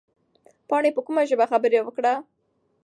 [0.67, 2.13] پاڼې په کومه ژبه خبره وکړه؟